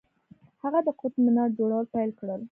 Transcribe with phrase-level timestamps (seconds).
[0.61, 2.39] هغه د قطب منار جوړول پیل کړل.